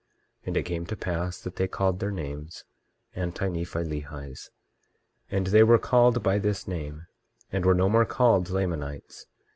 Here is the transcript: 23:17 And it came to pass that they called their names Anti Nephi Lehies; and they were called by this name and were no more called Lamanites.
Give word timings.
23:17 0.47 0.47
And 0.47 0.57
it 0.57 0.63
came 0.63 0.85
to 0.87 0.95
pass 0.95 1.39
that 1.41 1.55
they 1.57 1.67
called 1.67 1.99
their 1.99 2.09
names 2.09 2.63
Anti 3.13 3.49
Nephi 3.49 3.83
Lehies; 3.83 4.49
and 5.29 5.45
they 5.45 5.61
were 5.61 5.77
called 5.77 6.23
by 6.23 6.39
this 6.39 6.67
name 6.67 7.05
and 7.51 7.63
were 7.67 7.75
no 7.75 7.87
more 7.87 8.05
called 8.05 8.49
Lamanites. 8.49 9.27